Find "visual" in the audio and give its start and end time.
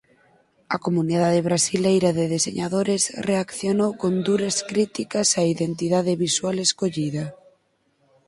6.25-6.55